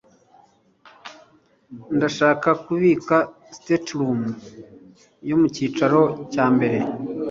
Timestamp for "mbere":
6.55-6.77